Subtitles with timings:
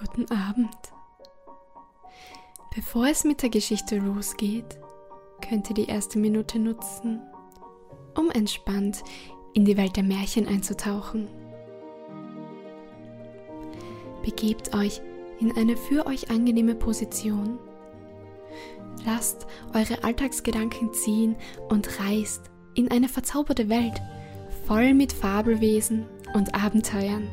[0.00, 0.78] Guten Abend.
[2.74, 4.80] Bevor es mit der Geschichte losgeht,
[5.46, 7.20] könnt ihr die erste Minute nutzen,
[8.16, 9.04] um entspannt
[9.52, 11.28] in die Welt der Märchen einzutauchen.
[14.24, 15.02] Begebt euch
[15.38, 17.58] in eine für euch angenehme Position.
[19.04, 21.36] Lasst eure Alltagsgedanken ziehen
[21.68, 24.00] und reist in eine verzauberte Welt,
[24.66, 27.28] voll mit Fabelwesen und Abenteuern.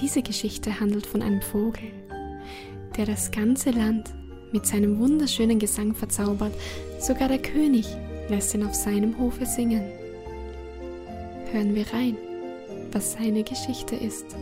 [0.00, 1.90] Diese Geschichte handelt von einem Vogel,
[2.96, 4.14] der das ganze Land
[4.52, 6.54] mit seinem wunderschönen Gesang verzaubert.
[7.00, 7.84] Sogar der König
[8.28, 9.82] lässt ihn auf seinem Hofe singen.
[11.50, 12.16] Hören wir rein,
[12.92, 14.36] was seine Geschichte ist.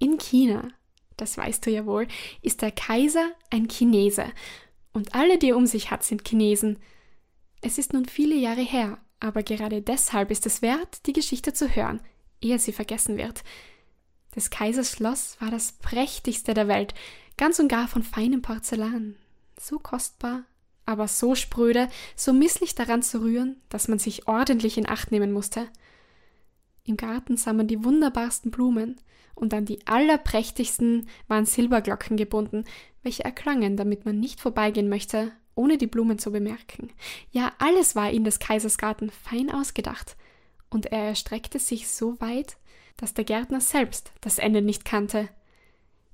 [0.00, 0.68] In China,
[1.16, 2.08] das weißt du ja wohl,
[2.42, 4.26] ist der Kaiser ein Chinese
[4.98, 6.78] und alle, die er um sich hat, sind Chinesen.
[7.60, 11.74] Es ist nun viele Jahre her, aber gerade deshalb ist es wert, die Geschichte zu
[11.74, 12.00] hören,
[12.40, 13.44] ehe sie vergessen wird.
[14.34, 16.94] Des Kaisers Schloss war das prächtigste der Welt,
[17.36, 19.14] ganz und gar von feinem Porzellan.
[19.58, 20.42] So kostbar,
[20.84, 25.30] aber so spröde, so misslich daran zu rühren, dass man sich ordentlich in Acht nehmen
[25.30, 25.68] musste.
[26.82, 29.00] Im Garten sah man die wunderbarsten Blumen,
[29.36, 32.64] und an die allerprächtigsten waren Silberglocken gebunden,
[33.08, 36.90] welche erklangen, damit man nicht vorbeigehen möchte, ohne die Blumen zu bemerken.
[37.30, 40.14] Ja, alles war in des Kaisers Garten fein ausgedacht,
[40.68, 42.58] und er erstreckte sich so weit,
[42.98, 45.30] dass der Gärtner selbst das Ende nicht kannte.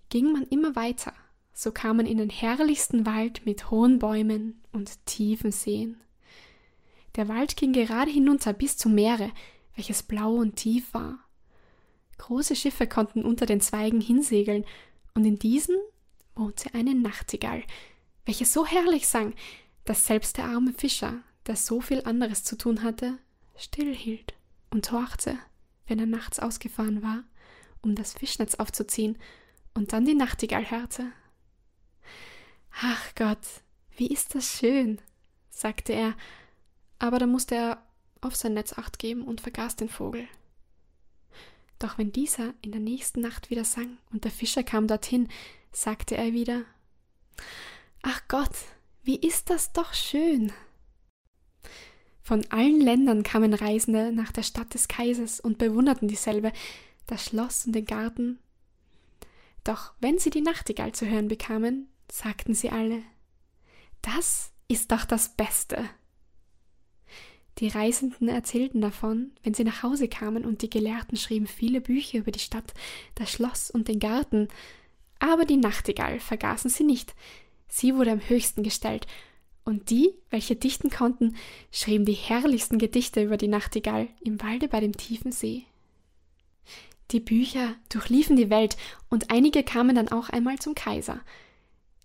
[0.08, 1.12] Ging man immer weiter,
[1.52, 6.00] so kam man in den herrlichsten Wald mit hohen Bäumen und tiefen Seen.
[7.16, 9.32] Der Wald ging gerade hinunter bis zum Meere,
[9.74, 11.18] welches blau und tief war.
[12.18, 14.64] Große Schiffe konnten unter den Zweigen hinsegeln,
[15.16, 15.76] und in diesen
[16.34, 17.64] wohnte eine Nachtigall,
[18.24, 19.34] welche so herrlich sang,
[19.84, 23.18] dass selbst der arme Fischer, der so viel anderes zu tun hatte,
[23.56, 24.34] stillhielt
[24.70, 25.38] und horchte,
[25.86, 27.24] wenn er nachts ausgefahren war,
[27.82, 29.18] um das Fischnetz aufzuziehen
[29.74, 31.12] und dann die Nachtigall hörte.
[32.80, 33.46] Ach Gott,
[33.96, 35.00] wie ist das schön,
[35.50, 36.16] sagte er,
[36.98, 37.86] aber da musste er
[38.20, 40.26] auf sein Netz acht geben und vergaß den Vogel.
[41.78, 45.28] Doch wenn dieser in der nächsten Nacht wieder sang und der Fischer kam dorthin,
[45.74, 46.64] sagte er wieder
[48.02, 48.54] Ach Gott,
[49.02, 50.52] wie ist das doch schön.
[52.22, 56.52] Von allen Ländern kamen Reisende nach der Stadt des Kaisers und bewunderten dieselbe,
[57.06, 58.38] das Schloss und den Garten.
[59.62, 63.02] Doch wenn sie die Nachtigall zu hören bekamen, sagten sie alle
[64.00, 65.84] Das ist doch das Beste.
[67.58, 72.18] Die Reisenden erzählten davon, wenn sie nach Hause kamen, und die Gelehrten schrieben viele Bücher
[72.18, 72.74] über die Stadt,
[73.14, 74.48] das Schloss und den Garten.
[75.18, 77.14] Aber die Nachtigall vergaßen sie nicht.
[77.68, 79.06] Sie wurde am höchsten gestellt,
[79.64, 81.36] und die, welche dichten konnten,
[81.72, 85.64] schrieben die herrlichsten Gedichte über die Nachtigall im Walde bei dem tiefen See.
[87.12, 88.76] Die Bücher durchliefen die Welt,
[89.08, 91.20] und einige kamen dann auch einmal zum Kaiser.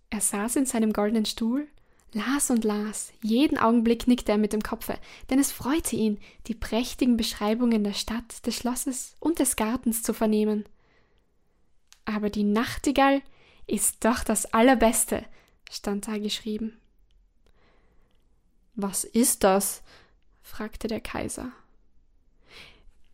[0.09, 1.67] Er saß in seinem goldenen Stuhl
[2.13, 4.97] las und las, jeden Augenblick nickte er mit dem Kopfe,
[5.29, 10.13] denn es freute ihn, die prächtigen Beschreibungen der Stadt, des Schlosses und des Gartens zu
[10.13, 10.65] vernehmen.
[12.09, 13.21] Aber die Nachtigall
[13.67, 15.23] ist doch das Allerbeste,
[15.69, 16.79] stand da geschrieben.
[18.73, 19.83] Was ist das?
[20.41, 21.51] fragte der Kaiser.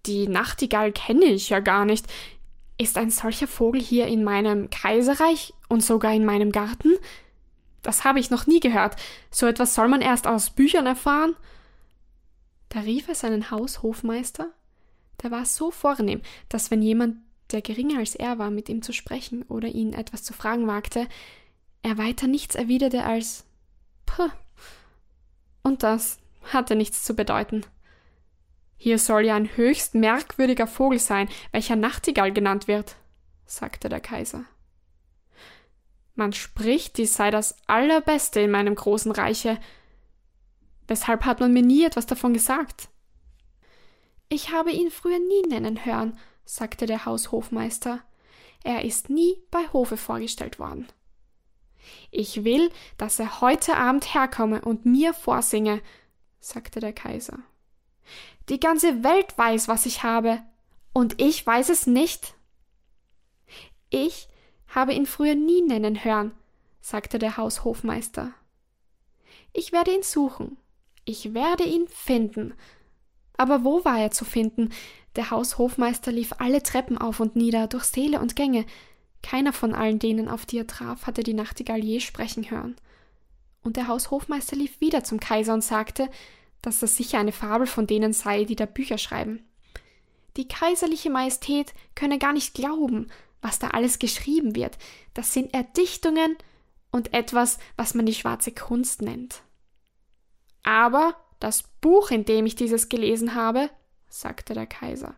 [0.06, 2.06] Die Nachtigall kenne ich ja gar nicht.
[2.78, 6.94] Ist ein solcher Vogel hier in meinem Kaiserreich und sogar in meinem Garten?
[7.82, 8.96] Das habe ich noch nie gehört.
[9.30, 11.36] So etwas soll man erst aus Büchern erfahren.
[12.70, 14.52] Da rief er seinen Haushofmeister.
[15.22, 17.18] Der war so vornehm, dass wenn jemand,
[17.52, 21.08] der geringer als er war, mit ihm zu sprechen oder ihn etwas zu fragen wagte,
[21.84, 23.46] er weiter nichts erwiderte als
[24.06, 24.30] Puh.
[25.64, 26.20] Und das
[26.54, 27.66] hatte nichts zu bedeuten.
[28.78, 32.96] Hier soll ja ein höchst merkwürdiger Vogel sein, welcher Nachtigall genannt wird,
[33.46, 34.46] sagte der Kaiser.
[36.16, 39.60] Man spricht, dies sei das Allerbeste in meinem großen Reiche.
[40.88, 42.90] Weshalb hat man mir nie etwas davon gesagt?
[44.30, 48.02] Ich habe ihn früher nie nennen hören, sagte der Haushofmeister.
[48.64, 50.88] Er ist nie bei Hofe vorgestellt worden.
[52.12, 55.82] Ich will, dass er heute Abend herkomme und mir vorsinge,
[56.40, 57.40] sagte der Kaiser.
[58.50, 60.42] Die ganze Welt weiß, was ich habe,
[60.94, 62.36] und ich weiß es nicht.
[63.90, 64.28] Ich
[64.68, 66.32] habe ihn früher nie nennen hören,
[66.82, 68.34] sagte der Haushofmeister.
[69.54, 70.58] Ich werde ihn suchen.
[71.06, 72.54] Ich werde ihn finden.
[73.38, 74.72] Aber wo war er zu finden?
[75.16, 78.66] Der Haushofmeister lief alle Treppen auf und nieder, durch Säle und Gänge.
[79.24, 82.76] Keiner von allen denen, auf die er traf, hatte die Nachtigall je sprechen hören.
[83.64, 86.08] und der Haushofmeister lief wieder zum Kaiser und sagte,
[86.62, 89.44] dass das sicher eine Fabel von denen sei, die da Bücher schreiben.
[90.38, 93.08] Die kaiserliche Majestät könne gar nicht glauben,
[93.42, 94.78] was da alles geschrieben wird.
[95.14, 96.36] Das sind Erdichtungen
[96.92, 99.42] und etwas, was man die schwarze Kunst nennt.
[100.64, 103.70] Aber das Buch, in dem ich dieses gelesen habe,
[104.10, 105.16] sagte der Kaiser,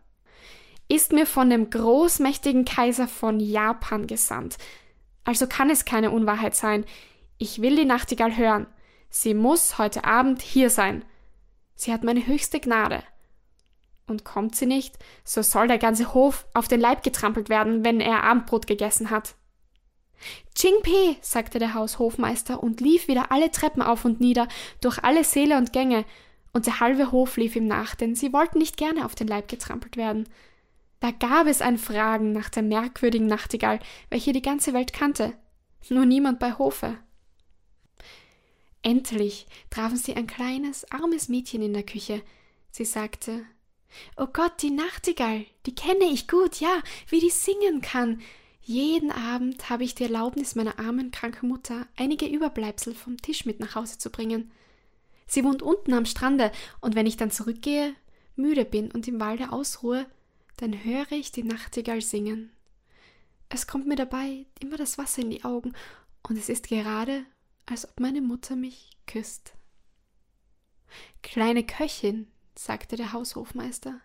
[0.88, 4.56] ist mir von dem großmächtigen Kaiser von Japan gesandt.
[5.24, 6.84] Also kann es keine Unwahrheit sein.
[7.36, 8.66] Ich will die Nachtigall hören.
[9.10, 11.04] Sie muss heute Abend hier sein.
[11.74, 13.02] Sie hat meine höchste Gnade.
[14.06, 18.00] Und kommt sie nicht, so soll der ganze Hof auf den Leib getrampelt werden, wenn
[18.00, 19.34] er Abendbrot gegessen hat.
[20.56, 24.48] Chingpe, sagte der Haushofmeister und lief wieder alle Treppen auf und nieder,
[24.80, 26.04] durch alle Säle und Gänge,
[26.58, 29.46] und der halbe Hof lief ihm nach, denn sie wollten nicht gerne auf den Leib
[29.46, 30.28] getrampelt werden.
[30.98, 33.78] Da gab es ein Fragen nach der merkwürdigen Nachtigall,
[34.10, 35.34] welche die ganze Welt kannte,
[35.88, 36.98] nur niemand bei Hofe.
[38.82, 42.22] Endlich trafen sie ein kleines, armes Mädchen in der Küche.
[42.72, 43.44] Sie sagte
[44.16, 48.20] Oh Gott, die Nachtigall, die kenne ich gut, ja, wie die singen kann.
[48.62, 53.60] Jeden Abend habe ich die Erlaubnis meiner armen, kranken Mutter, einige Überbleibsel vom Tisch mit
[53.60, 54.50] nach Hause zu bringen.
[55.28, 57.94] Sie wohnt unten am Strande, und wenn ich dann zurückgehe,
[58.34, 60.06] müde bin und im Walde ausruhe,
[60.56, 62.50] dann höre ich die Nachtigall singen.
[63.48, 65.74] Es kommt mir dabei immer das Wasser in die Augen,
[66.28, 67.24] und es ist gerade,
[67.66, 69.52] als ob meine Mutter mich küsst.
[71.22, 74.00] Kleine Köchin, sagte der Haushofmeister,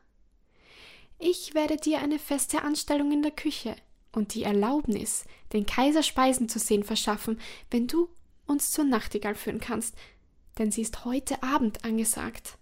[1.19, 3.75] ich werde dir eine feste Anstellung in der Küche
[4.11, 5.23] und die Erlaubnis,
[5.53, 7.39] den Kaiser Speisen zu sehen, verschaffen,
[7.71, 8.09] wenn du
[8.45, 9.95] uns zur Nachtigall führen kannst,
[10.57, 12.57] denn sie ist heute Abend angesagt.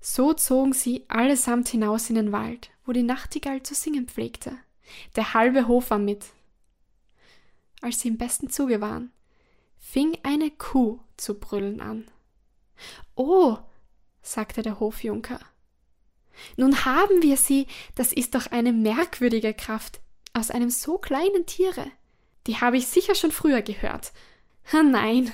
[0.00, 4.58] So zogen sie allesamt hinaus in den Wald, wo die Nachtigall zu singen pflegte.
[5.16, 6.26] Der halbe Hof war mit.
[7.80, 9.12] Als sie im besten Zuge waren,
[9.78, 12.08] fing eine Kuh zu brüllen an.
[13.14, 13.58] Oh,
[14.22, 15.40] sagte der Hofjunker.
[16.56, 20.00] Nun haben wir sie, das ist doch eine merkwürdige Kraft
[20.32, 21.90] aus einem so kleinen Tiere.
[22.46, 24.12] Die habe ich sicher schon früher gehört.
[24.72, 25.32] Nein,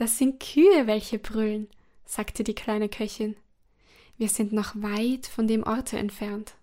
[0.00, 1.68] das sind Kühe, welche brüllen,
[2.04, 3.36] sagte die kleine Köchin.
[4.16, 6.54] Wir sind noch weit von dem Orte entfernt.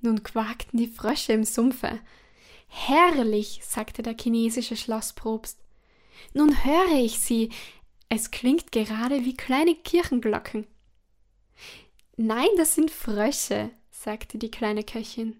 [0.00, 2.00] Nun quakten die Frösche im Sumpfe,
[2.72, 5.58] Herrlich, sagte der chinesische Schlossprobst.
[6.32, 7.50] Nun höre ich sie.
[8.08, 10.66] Es klingt gerade wie kleine Kirchenglocken.
[12.16, 15.36] Nein, das sind Frösche, sagte die kleine Köchin.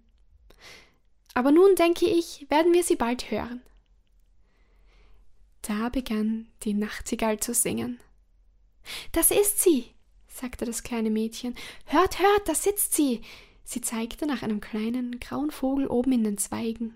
[1.33, 3.63] Aber nun denke ich, werden wir sie bald hören.
[5.63, 8.01] Da begann die Nachtigall zu singen.
[9.13, 9.87] Das ist sie,
[10.27, 11.55] sagte das kleine Mädchen.
[11.85, 13.23] Hört, hört, da sitzt sie.
[13.65, 16.95] Sie zeigte nach einem kleinen grauen Vogel oben in den Zweigen.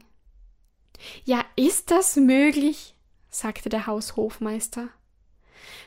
[1.25, 2.95] Ja, ist das möglich?
[3.29, 4.89] sagte der Haushofmeister.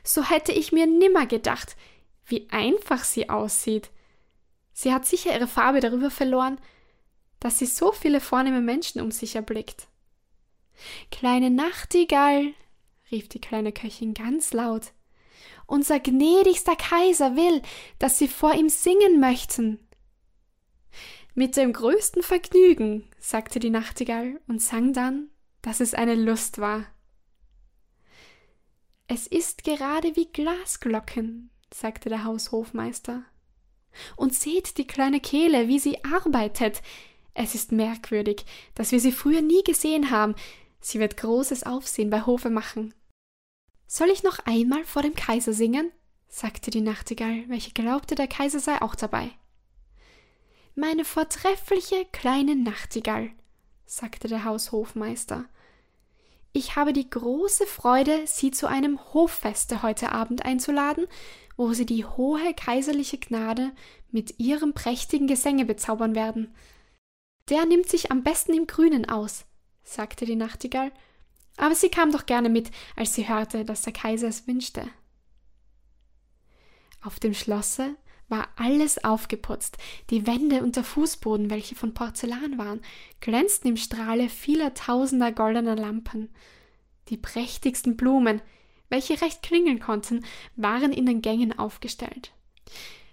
[0.03, 1.75] So hätte ich mir nimmer gedacht,
[2.25, 3.89] wie einfach sie aussieht.
[4.74, 6.59] Sie hat sicher ihre Farbe darüber verloren,
[7.39, 9.88] dass sie so viele vornehme Menschen um sich erblickt.
[11.12, 12.53] Kleine Nachtigall,
[13.12, 14.94] rief die kleine Köchin ganz laut,
[15.65, 17.62] unser gnädigster Kaiser will,
[18.00, 19.80] dass Sie vor ihm singen möchten.
[21.36, 25.30] Mit dem größten Vergnügen, sagte die Nachtigall und sang dann,
[25.62, 26.86] dass es eine Lust war.
[29.08, 33.24] Es ist gerade wie Glasglocken, sagte der Haushofmeister.
[34.15, 36.82] Und seht die kleine Kehle, wie sie arbeitet.
[37.34, 40.36] Es ist merkwürdig, dass wir sie früher nie gesehen haben.
[40.79, 42.93] Sie wird großes Aufsehen bei Hofe machen.
[43.88, 45.91] Soll ich noch einmal vor dem Kaiser singen?
[46.27, 49.32] sagte die Nachtigall, welche glaubte, der Kaiser sei auch dabei.
[50.75, 53.32] Meine vortreffliche kleine Nachtigall,
[53.86, 55.46] sagte der Haushofmeister.
[56.51, 61.08] Ich habe die große Freude, Sie zu einem Hoffeste heute Abend einzuladen,
[61.56, 63.72] wo Sie die hohe kaiserliche Gnade
[64.12, 66.53] mit Ihrem prächtigen Gesänge bezaubern werden.
[67.50, 69.46] Der nimmt sich am besten im Grünen aus,
[69.84, 70.91] sagte die Nachtigall,
[71.58, 74.88] aber sie kam doch gerne mit, als sie hörte, dass der Kaiser es wünschte.
[77.02, 77.96] Auf dem Schlosse
[78.30, 79.78] war alles aufgeputzt,
[80.10, 82.82] die Wände und der Fußboden, welche von Porzellan waren,
[83.22, 86.30] glänzten im Strahle vieler tausender goldener Lampen.
[87.10, 88.42] Die prächtigsten Blumen,
[88.90, 92.34] welche recht klingeln konnten, waren in den Gängen aufgestellt.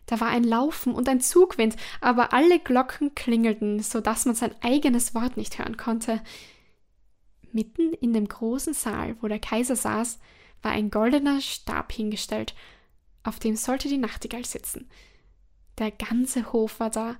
[0.06, 4.54] Da war ein Laufen und ein Zugwind, aber alle Glocken klingelten, so dass man sein
[4.62, 6.20] eigenes Wort nicht hören konnte.
[7.54, 10.18] Mitten in dem großen Saal, wo der Kaiser saß,
[10.60, 12.52] war ein goldener Stab hingestellt,
[13.22, 14.90] auf dem sollte die Nachtigall sitzen.
[15.78, 17.16] Der ganze Hof war da,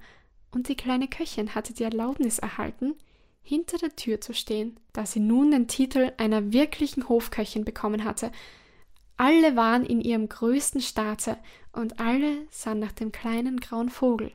[0.51, 2.95] und die kleine Köchin hatte die Erlaubnis erhalten,
[3.43, 8.33] hinter der Tür zu stehen, da sie nun den Titel einer wirklichen Hofköchin bekommen hatte.
[9.17, 11.39] Alle waren in ihrem größten Staate
[11.73, 14.33] und alle sahen nach dem kleinen grauen Vogel,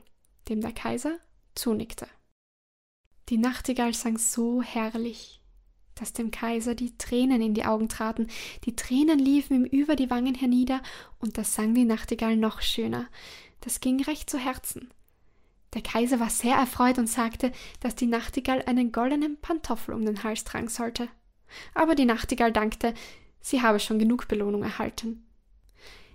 [0.48, 1.18] dem der Kaiser
[1.54, 2.06] zunickte.
[3.28, 5.39] Die Nachtigall sang so herrlich,
[6.00, 8.28] dass dem Kaiser die Tränen in die Augen traten,
[8.64, 10.82] die Tränen liefen ihm über die Wangen hernieder,
[11.18, 13.06] und da sang die Nachtigall noch schöner.
[13.60, 14.88] Das ging recht zu Herzen.
[15.74, 20.24] Der Kaiser war sehr erfreut und sagte, dass die Nachtigall einen goldenen Pantoffel um den
[20.24, 21.08] Hals tragen sollte.
[21.74, 22.94] Aber die Nachtigall dankte,
[23.40, 25.26] sie habe schon genug Belohnung erhalten.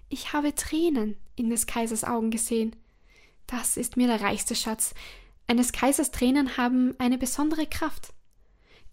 [0.10, 2.76] Ich habe Tränen in des Kaisers Augen gesehen.
[3.48, 4.96] Das ist mir der reichste Schatz.
[5.48, 8.15] Eines Kaisers Tränen haben eine besondere Kraft.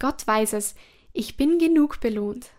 [0.03, 0.75] Gott weiß es,
[1.13, 2.51] ich bin genug belohnt.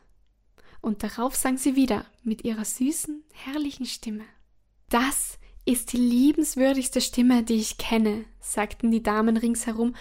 [0.80, 4.24] Und darauf sang sie wieder mit ihrer süßen, herrlichen Stimme.
[4.88, 9.94] Das ist die liebenswürdigste Stimme, die ich kenne, sagten die Damen ringsherum,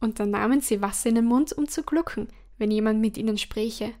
[0.00, 3.38] und dann nahmen sie Wasser in den Mund, um zu glucken, wenn jemand mit ihnen
[3.38, 3.92] spräche.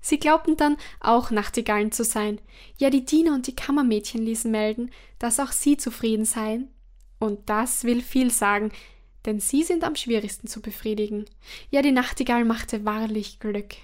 [0.00, 2.40] Sie glaubten dann auch Nachtigallen zu sein,
[2.76, 4.90] ja die Diener und die Kammermädchen ließen melden,
[5.20, 6.70] dass auch sie zufrieden seien,
[7.20, 8.72] und das will viel sagen,
[9.26, 11.26] denn sie sind am schwierigsten zu befriedigen.
[11.70, 13.74] Ja, die Nachtigall machte wahrlich Glück.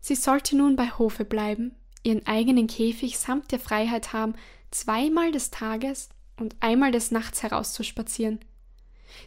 [0.00, 4.34] Sie sollte nun bei Hofe bleiben, ihren eigenen Käfig samt der Freiheit haben,
[4.70, 8.38] zweimal des Tages und einmal des Nachts herauszuspazieren.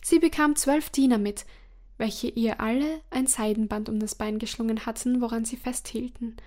[0.01, 1.45] Sie bekam zwölf Diener mit,
[1.97, 6.37] welche ihr alle ein Seidenband um das Bein geschlungen hatten, woran sie festhielten.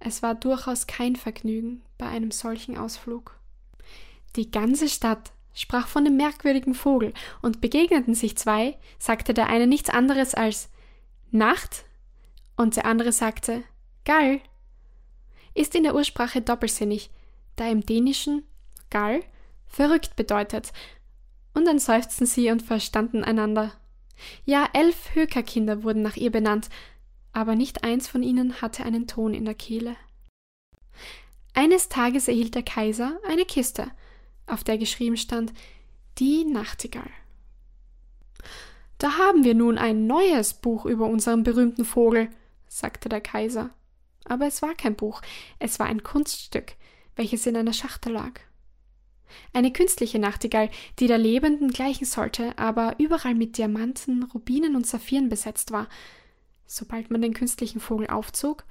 [0.00, 3.38] Es war durchaus kein Vergnügen bei einem solchen Ausflug.
[4.36, 9.66] Die ganze Stadt sprach von dem merkwürdigen Vogel, und begegneten sich zwei, sagte der eine
[9.66, 10.68] nichts anderes als
[11.30, 11.84] Nacht,
[12.56, 13.64] und der andere sagte
[14.04, 14.40] Gall.
[15.54, 17.10] Ist in der Ursprache doppelsinnig,
[17.56, 18.44] da im Dänischen
[18.90, 19.20] Gall
[19.66, 20.72] verrückt bedeutet,
[21.54, 23.72] und dann seufzten sie und verstanden einander.
[24.44, 26.68] Ja, elf Hökerkinder wurden nach ihr benannt,
[27.32, 29.96] aber nicht eins von ihnen hatte einen Ton in der Kehle.
[31.52, 33.90] Eines Tages erhielt der Kaiser eine Kiste,
[34.46, 35.52] auf der geschrieben stand
[36.18, 37.10] Die Nachtigall.
[38.98, 42.30] Da haben wir nun ein neues Buch über unseren berühmten Vogel,
[42.68, 43.70] sagte der Kaiser.
[44.24, 45.20] Aber es war kein Buch,
[45.58, 46.74] es war ein Kunststück,
[47.16, 48.40] welches in einer Schachtel lag.
[49.52, 55.28] Eine künstliche Nachtigall, die der Lebenden gleichen sollte, aber überall mit Diamanten, Rubinen und Saphiren
[55.28, 55.88] besetzt war.
[56.66, 58.64] Sobald man den künstlichen Vogel aufzog,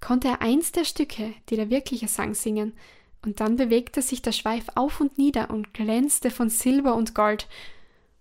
[0.00, 2.72] konnte er eins der Stücke, die der wirkliche sang, singen,
[3.22, 7.48] und dann bewegte sich der Schweif auf und nieder und glänzte von Silber und Gold.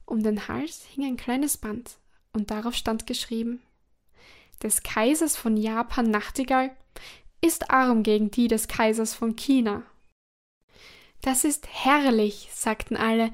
[0.05, 1.97] Um den Hals hing ein kleines Band,
[2.33, 3.61] und darauf stand geschrieben
[4.63, 6.75] Des Kaisers von Japan Nachtigall
[7.41, 9.83] ist arm gegen die des Kaisers von China.
[11.21, 13.31] Das ist herrlich, sagten alle,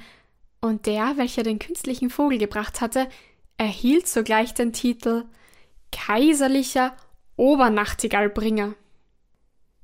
[0.61, 3.09] und der, welcher den künstlichen Vogel gebracht hatte,
[3.57, 5.25] erhielt sogleich den Titel
[5.91, 6.95] Kaiserlicher
[7.35, 8.75] Obernachtigallbringer.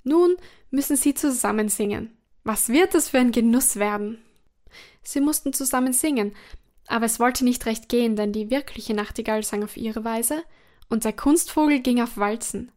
[0.04, 0.38] Nun
[0.72, 2.18] müssen sie zusammen singen.
[2.44, 4.24] Was wird das für ein Genuss werden?
[5.04, 6.36] Sie mussten zusammen singen,
[6.88, 10.44] aber es wollte nicht recht gehen, denn die wirkliche Nachtigall sang auf ihre Weise
[10.90, 12.72] und der Kunstvogel ging auf Walzen.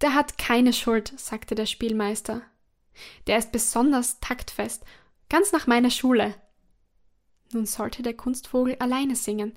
[0.00, 2.42] Der hat keine Schuld, sagte der Spielmeister.
[3.26, 4.84] Der ist besonders taktfest,
[5.28, 6.34] ganz nach meiner Schule.
[7.52, 9.54] Nun sollte der Kunstvogel alleine singen.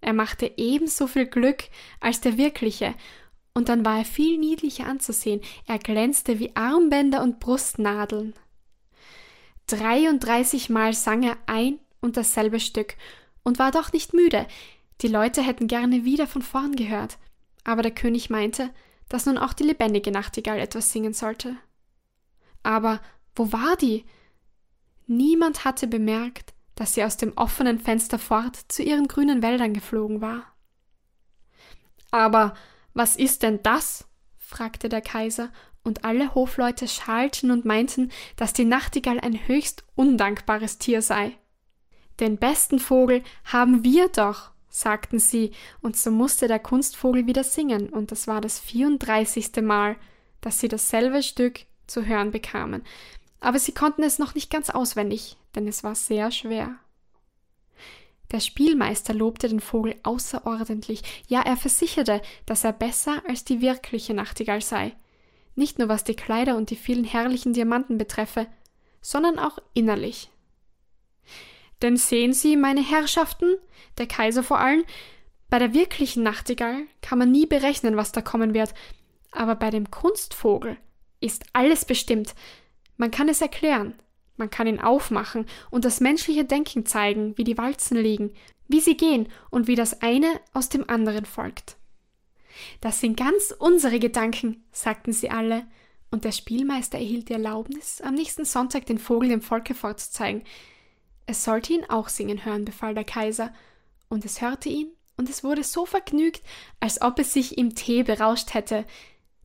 [0.00, 1.64] Er machte ebenso viel Glück
[2.00, 2.94] als der wirkliche,
[3.58, 8.34] und dann war er viel niedlicher anzusehen, er glänzte wie Armbänder und Brustnadeln.
[9.66, 12.94] Dreiunddreißig Mal sang er ein und dasselbe Stück
[13.42, 14.46] und war doch nicht müde.
[15.00, 17.18] Die Leute hätten gerne wieder von vorn gehört,
[17.64, 18.70] aber der König meinte,
[19.08, 21.56] dass nun auch die lebendige Nachtigall etwas singen sollte.
[22.62, 23.00] Aber
[23.34, 24.04] wo war die?
[25.08, 30.20] Niemand hatte bemerkt, dass sie aus dem offenen Fenster fort zu ihren grünen Wäldern geflogen
[30.20, 30.44] war.
[32.12, 32.54] Aber
[32.94, 34.06] was ist denn das?
[34.36, 35.50] fragte der Kaiser,
[35.84, 41.36] und alle Hofleute schalten und meinten, dass die Nachtigall ein höchst undankbares Tier sei.
[42.20, 47.88] Den besten Vogel haben wir doch, sagten sie, und so musste der Kunstvogel wieder singen,
[47.88, 49.96] und das war das vierunddreißigste Mal,
[50.40, 52.82] dass sie dasselbe Stück zu hören bekamen.
[53.40, 56.76] Aber sie konnten es noch nicht ganz auswendig, denn es war sehr schwer.
[58.30, 64.12] Der Spielmeister lobte den Vogel außerordentlich, ja er versicherte, dass er besser als die wirkliche
[64.12, 64.94] Nachtigall sei,
[65.54, 68.46] nicht nur was die Kleider und die vielen herrlichen Diamanten betreffe,
[69.00, 70.30] sondern auch innerlich.
[71.80, 73.56] Denn sehen Sie, meine Herrschaften,
[73.96, 74.84] der Kaiser vor allen,
[75.48, 78.74] bei der wirklichen Nachtigall kann man nie berechnen, was da kommen wird,
[79.30, 80.76] aber bei dem Kunstvogel
[81.20, 82.34] ist alles bestimmt.
[82.96, 83.94] Man kann es erklären,
[84.38, 88.32] man kann ihn aufmachen und das menschliche Denken zeigen, wie die Walzen liegen,
[88.68, 91.76] wie sie gehen und wie das eine aus dem anderen folgt.
[92.80, 95.66] Das sind ganz unsere Gedanken, sagten sie alle,
[96.10, 100.42] und der Spielmeister erhielt die Erlaubnis, am nächsten Sonntag den Vogel dem Volke vorzuzeigen.
[101.26, 103.52] Es sollte ihn auch singen hören, befahl der Kaiser,
[104.08, 106.42] und es hörte ihn, und es wurde so vergnügt,
[106.80, 108.86] als ob es sich im Tee berauscht hätte,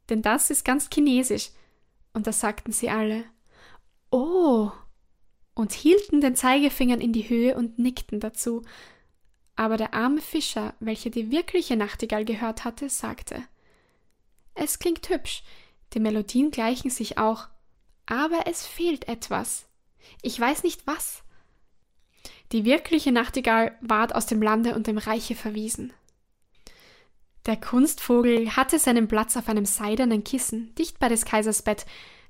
[0.09, 1.49] denn das ist ganz chinesisch.
[2.13, 3.25] Und da sagten sie alle,
[4.11, 4.71] Oh,
[5.55, 8.63] und hielten den Zeigefingern in die Höhe und nickten dazu.
[9.55, 13.43] Aber der arme Fischer, welcher die wirkliche Nachtigall gehört hatte, sagte
[14.55, 15.43] Es klingt hübsch,
[15.93, 17.47] die Melodien gleichen sich auch,
[18.05, 19.65] aber es fehlt etwas.
[20.21, 21.23] Ich weiß nicht was.
[22.51, 25.93] Die wirkliche Nachtigall ward aus dem Lande und dem Reiche verwiesen.
[27.45, 31.85] Der Kunstvogel hatte seinen Platz auf einem seidenen Kissen, dicht bei des Kaisers Bett.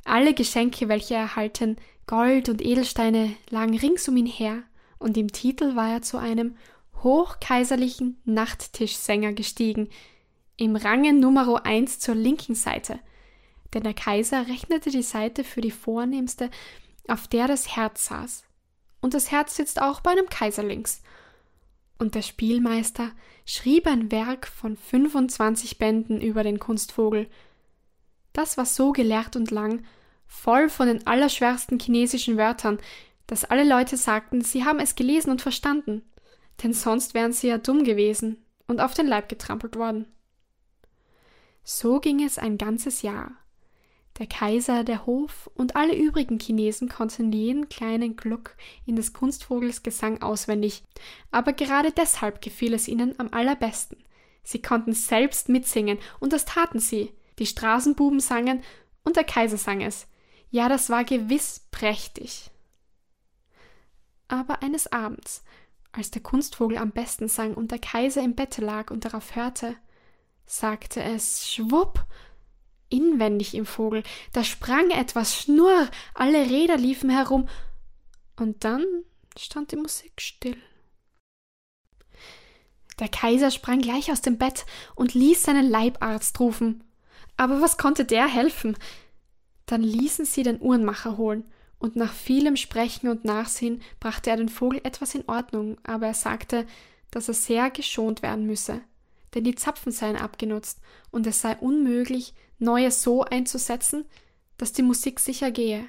[0.06, 4.64] Alle Geschenke, welche er erhalten, Gold und Edelsteine, lagen rings um ihn her,
[5.00, 6.56] und im Titel war er zu einem
[7.02, 9.90] hochkaiserlichen Nachttischsänger gestiegen,
[10.58, 13.00] im Range Numero eins zur linken Seite,
[13.74, 16.50] denn der Kaiser rechnete die Seite für die vornehmste,
[17.08, 18.44] auf der das Herz saß.
[19.02, 21.02] Und das Herz sitzt auch bei einem Kaiser links.
[22.00, 23.12] Und der Spielmeister
[23.46, 27.30] schrieb ein Werk von 25 Bänden über den Kunstvogel.
[28.32, 29.84] Das war so gelehrt und lang,
[30.28, 32.80] voll von den allerschwersten chinesischen Wörtern,
[33.28, 36.04] dass alle Leute sagten, sie haben es gelesen und verstanden
[36.62, 40.06] denn sonst wären sie ja dumm gewesen und auf den Leib getrampelt worden.
[41.64, 43.32] So ging es ein ganzes Jahr.
[44.20, 49.82] Der Kaiser, der Hof und alle übrigen Chinesen konnten jeden kleinen Gluck in des Kunstvogels
[49.82, 50.84] Gesang auswendig,
[51.32, 53.98] aber gerade deshalb gefiel es ihnen am allerbesten.
[54.44, 57.14] Sie konnten selbst mitsingen, und das taten sie.
[57.40, 58.62] Die Straßenbuben sangen,
[59.04, 60.06] und der Kaiser sang es.
[60.54, 62.52] Ja, das war gewiss prächtig.
[64.28, 65.44] Aber eines Abends,
[65.92, 69.76] als der Kunstvogel am besten sang und der Kaiser im Bette lag und darauf hörte,
[70.46, 72.06] sagte es Schwupp
[72.90, 77.50] inwendig im Vogel, da sprang etwas Schnurr, alle Räder liefen herum,
[78.36, 78.86] und dann
[79.36, 80.62] stand die Musik still.
[83.00, 86.84] Der Kaiser sprang gleich aus dem Bett und ließ seinen Leibarzt rufen.
[87.38, 88.78] Aber was konnte der helfen?
[89.66, 91.46] Dann ließen sie den Uhrenmacher holen,
[91.80, 96.14] und nach vielem Sprechen und Nachsehen brachte er den Vogel etwas in Ordnung, aber er
[96.14, 96.66] sagte,
[97.12, 98.80] dass er sehr geschont werden müsse,
[99.34, 100.80] denn die Zapfen seien abgenutzt
[101.12, 104.06] und es sei unmöglich, neue so einzusetzen,
[104.58, 105.86] dass die Musik sicher gehe.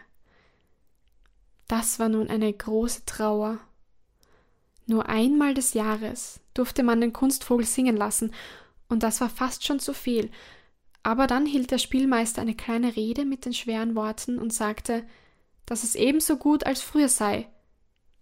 [1.68, 3.58] Das war nun eine große Trauer.
[4.86, 8.32] Nur einmal des Jahres durfte man den Kunstvogel singen lassen,
[8.88, 10.30] und das war fast schon zu viel.
[11.04, 15.04] Aber dann hielt der Spielmeister eine kleine Rede mit den schweren Worten und sagte,
[15.66, 17.46] dass es ebenso gut als früher sei,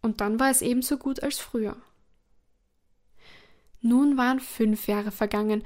[0.02, 1.76] und dann war es ebenso gut als früher.
[3.80, 5.62] Nun waren fünf Jahre vergangen,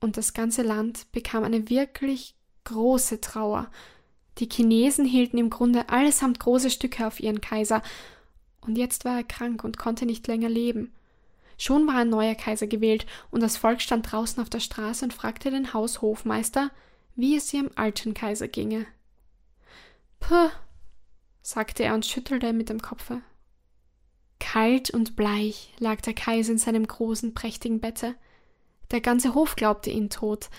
[0.00, 3.70] und das ganze Land bekam eine wirklich große Trauer.
[4.36, 7.82] Die Chinesen hielten im Grunde allesamt große Stücke auf ihren Kaiser,
[8.60, 10.92] und jetzt war er krank und konnte nicht länger leben.
[11.58, 15.12] Schon war ein neuer Kaiser gewählt, und das Volk stand draußen auf der Straße und
[15.12, 16.70] fragte den Haushofmeister,
[17.16, 18.86] wie es ihrem alten Kaiser ginge.
[20.20, 20.50] Puh,
[21.42, 23.22] sagte er und schüttelte mit dem Kopfe.
[24.38, 28.14] Kalt und bleich lag der Kaiser in seinem großen, prächtigen Bette.
[28.92, 30.50] Der ganze Hof glaubte ihn tot,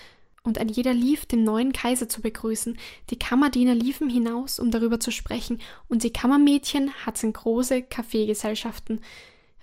[0.42, 2.78] und ein jeder lief, den neuen Kaiser zu begrüßen.
[3.10, 9.00] Die Kammerdiener liefen hinaus, um darüber zu sprechen, und die Kammermädchen hatten große Kaffeegesellschaften.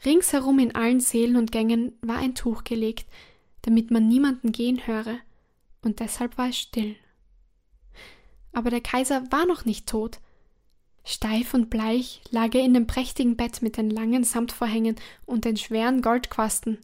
[0.06, 3.08] Ringsherum in allen Sälen und Gängen war ein Tuch gelegt,
[3.64, 5.18] damit man niemanden gehen höre,
[5.82, 6.96] und deshalb war es still.
[8.52, 10.20] Aber der Kaiser war noch nicht tot.
[11.04, 15.58] Steif und bleich lag er in dem prächtigen Bett mit den langen Samtvorhängen und den
[15.58, 16.80] schweren Goldquasten.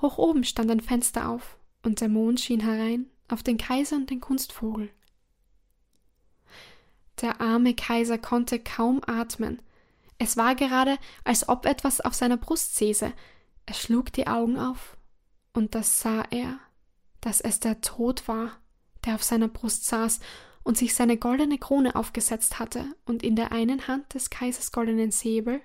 [0.00, 4.10] Hoch oben stand ein Fenster auf, und der Mond schien herein auf den Kaiser und
[4.10, 4.90] den Kunstvogel.
[7.20, 9.60] Der arme Kaiser konnte kaum atmen.
[10.18, 13.12] Es war gerade, als ob etwas auf seiner Brust säße.
[13.66, 14.96] Er schlug die Augen auf,
[15.52, 16.58] und da sah er,
[17.20, 18.58] dass es der Tod war,
[19.04, 20.20] der auf seiner Brust saß
[20.64, 25.10] und sich seine goldene Krone aufgesetzt hatte und in der einen Hand des Kaisers goldenen
[25.10, 25.60] Säbel,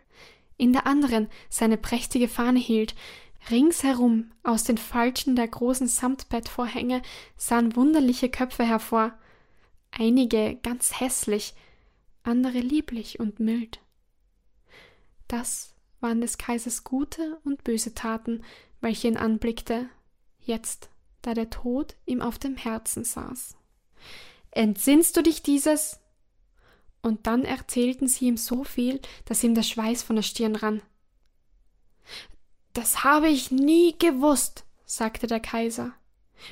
[0.57, 2.95] in der anderen seine prächtige Fahne hielt.
[3.49, 7.01] Ringsherum aus den Falschen der großen Samtbettvorhänge
[7.35, 9.13] sahen wunderliche Köpfe hervor,
[9.91, 11.53] einige ganz hässlich,
[12.23, 13.82] andere lieblich und mild.
[15.33, 18.43] Das waren des Kaisers gute und böse Taten,
[18.81, 19.89] welche ihn anblickte,
[20.41, 20.91] jetzt,
[21.23, 23.55] da der Tod ihm auf dem Herzen saß.
[24.51, 25.99] Entsinnst du dich dieses?
[27.01, 30.83] Und dann erzählten sie ihm so viel, dass ihm der Schweiß von der Stirn rann.
[32.73, 35.93] Das habe ich nie gewusst, sagte der Kaiser.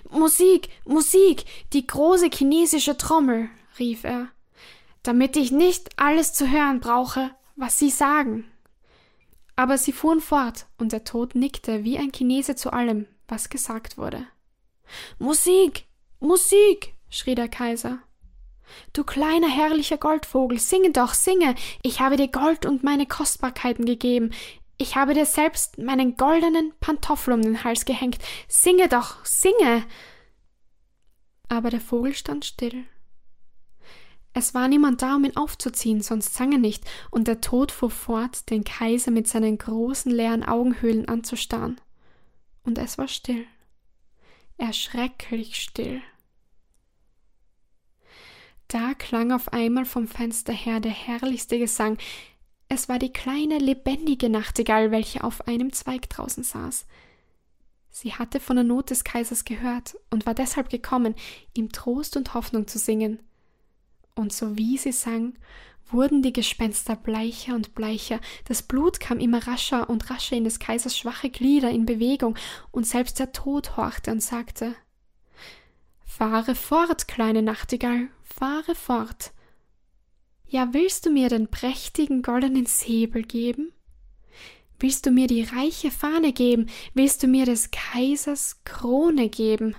[0.10, 4.30] Musik, Musik, die große chinesische Trommel, rief er,
[5.04, 8.51] damit ich nicht alles zu hören brauche, was Sie sagen.
[9.56, 13.98] Aber sie fuhren fort, und der Tod nickte wie ein Chinese zu allem, was gesagt
[13.98, 14.26] wurde.
[15.20, 15.86] Musik,
[16.20, 18.00] Musik, schrie der Kaiser.
[18.94, 21.56] Du kleiner herrlicher Goldvogel, singe doch, singe.
[21.84, 24.32] Ich habe dir Gold und meine Kostbarkeiten gegeben.
[24.78, 28.18] Ich habe dir selbst meinen goldenen Pantoffel um den Hals gehängt.
[28.48, 29.86] Singe doch, singe.
[31.50, 32.86] Aber der Vogel stand still.
[34.34, 37.92] Es war niemand da, um ihn aufzuziehen, sonst sang er nicht, und der Tod fuhr
[37.92, 41.82] fort, den Kaiser mit seinen großen leeren Augenhöhlen anzustarren.
[42.64, 43.46] Und es war still.
[44.58, 46.02] Erschrecklich still.
[48.68, 51.98] Da klang auf einmal vom Fenster her der herrlichste Gesang.
[52.70, 56.86] Es war die kleine, lebendige Nachtigall, welche auf einem Zweig draußen saß.
[57.90, 61.16] Sie hatte von der Not des Kaisers gehört und war deshalb gekommen,
[61.54, 63.20] ihm Trost und Hoffnung zu singen.
[64.16, 65.34] Und so wie sie sang,
[65.90, 70.60] wurden die Gespenster bleicher und bleicher, das Blut kam immer rascher und rascher in des
[70.60, 72.36] Kaisers schwache Glieder in Bewegung,
[72.72, 74.76] und selbst der Tod horchte und sagte
[76.06, 79.32] Fahre fort, kleine Nachtigall, fahre fort.
[80.48, 83.72] Ja, willst du mir den prächtigen goldenen Säbel geben?
[84.80, 86.68] Willst du mir die reiche Fahne geben?
[86.94, 89.76] Willst du mir des Kaisers Krone geben?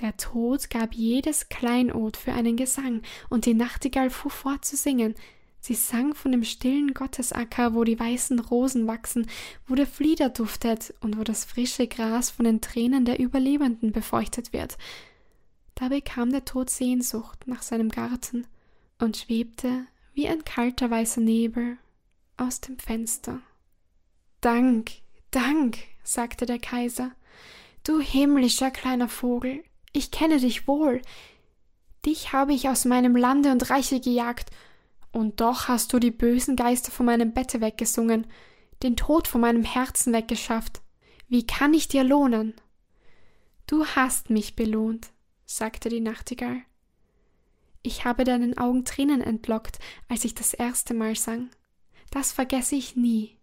[0.00, 5.14] Der Tod gab jedes Kleinod für einen Gesang, und die Nachtigall fuhr fort zu singen,
[5.60, 9.28] Sie sang von dem stillen Gottesacker, wo die weißen Rosen wachsen,
[9.66, 14.52] wo der Flieder duftet und wo das frische Gras von den Tränen der Überlebenden befeuchtet
[14.52, 14.78] wird.
[15.74, 18.46] Da bekam der Tod Sehnsucht nach seinem Garten
[18.98, 21.78] und schwebte wie ein kalter weißer Nebel
[22.36, 23.40] aus dem Fenster.
[24.40, 24.90] Dank,
[25.30, 27.12] Dank, sagte der Kaiser,
[27.84, 31.02] du himmlischer kleiner Vogel, ich kenne dich wohl.
[32.04, 34.50] Dich habe ich aus meinem Lande und Reiche gejagt
[35.12, 38.26] und doch hast du die bösen Geister von meinem Bette weggesungen,
[38.82, 40.80] den Tod von meinem Herzen weggeschafft.
[41.28, 42.54] Wie kann ich dir lohnen?
[43.66, 45.10] Du hast mich belohnt,
[45.44, 46.62] sagte die Nachtigall.
[47.82, 51.50] Ich habe deinen Augen Tränen entlockt, als ich das erste Mal sang.
[52.10, 53.36] Das vergesse ich nie.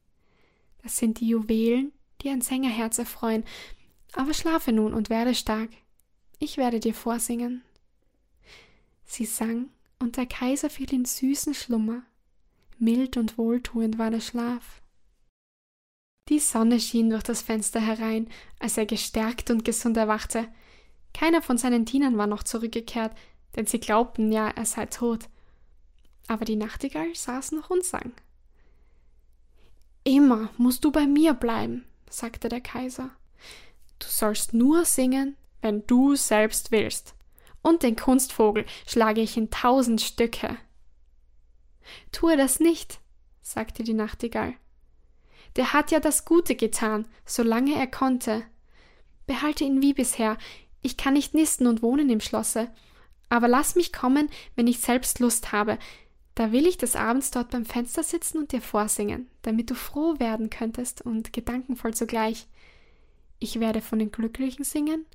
[0.84, 3.43] Das sind die Juwelen, die ein Sängerherz erfreuen.
[4.13, 5.69] Aber schlafe nun und werde stark.
[6.39, 7.63] Ich werde dir vorsingen.
[9.05, 9.69] Sie sang
[9.99, 12.03] und der Kaiser fiel in süßen Schlummer.
[12.77, 14.81] Mild und wohltuend war der Schlaf.
[16.27, 18.27] Die Sonne schien durch das Fenster herein,
[18.59, 20.47] als er gestärkt und gesund erwachte.
[21.13, 23.15] Keiner von seinen Dienern war noch zurückgekehrt,
[23.55, 25.29] denn sie glaubten ja, er sei tot.
[26.27, 28.11] Aber die Nachtigall saß noch und sang.
[30.03, 33.11] Immer musst du bei mir bleiben, sagte der Kaiser.
[33.99, 37.15] Du sollst nur singen, wenn du selbst willst
[37.63, 40.58] und den Kunstvogel schlage ich in tausend Stücke.
[42.12, 42.99] Tue das nicht,
[43.41, 44.54] sagte die Nachtigall.
[45.56, 48.43] Der hat ja das Gute getan, solange er konnte.
[49.25, 50.38] Behalte ihn wie bisher,
[50.84, 52.69] ich kann nicht nisten und wohnen im Schlosse,
[53.30, 55.80] aber lass mich kommen, wenn ich selbst Lust habe,
[56.36, 60.19] da will ich des Abends dort beim Fenster sitzen und dir vorsingen, damit du froh
[60.19, 62.45] werden könntest und gedankenvoll zugleich.
[63.39, 65.08] Ich werde von den Glücklichen singen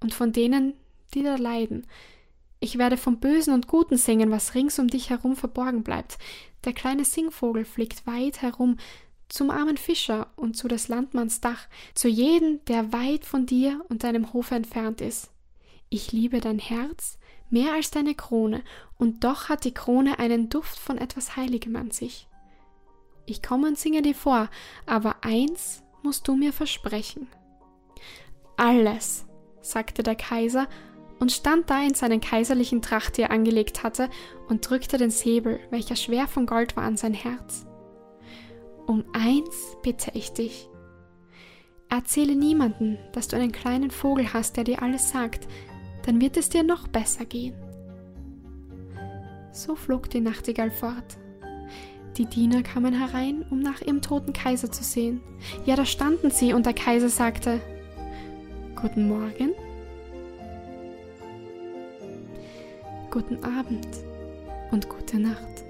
[0.00, 0.74] und von denen,
[1.14, 1.86] die da leiden.
[2.60, 6.18] Ich werde vom Bösen und Guten singen, was rings um dich herum verborgen bleibt.
[6.64, 8.78] Der kleine Singvogel fliegt weit herum,
[9.28, 14.04] zum armen Fischer und zu des Landmanns Dach, zu jedem, der weit von dir und
[14.04, 15.30] deinem Hofe entfernt ist.
[15.88, 17.18] Ich liebe dein Herz
[17.50, 18.62] mehr als deine Krone,
[18.98, 22.28] und doch hat die Krone einen Duft von etwas Heiligem an sich.
[23.26, 24.48] Ich komme und singe dir vor,
[24.86, 27.28] aber eins musst du mir versprechen.
[28.56, 29.26] Alles,
[29.66, 30.68] sagte der Kaiser
[31.18, 34.10] und stand da in seinen kaiserlichen Tracht, die er angelegt hatte,
[34.48, 37.66] und drückte den Säbel, welcher schwer von Gold war, an sein Herz.
[38.86, 40.68] Um eins bitte ich dich.
[41.88, 45.48] Erzähle niemanden, dass du einen kleinen Vogel hast, der dir alles sagt,
[46.04, 47.54] dann wird es dir noch besser gehen.
[49.52, 51.16] So flog die Nachtigall fort.
[52.18, 55.20] Die Diener kamen herein, um nach ihrem toten Kaiser zu sehen.
[55.64, 57.60] Ja, da standen sie, und der Kaiser sagte
[58.76, 59.54] Guten Morgen.
[63.16, 63.88] guten Abend
[64.72, 65.65] und gute Nacht.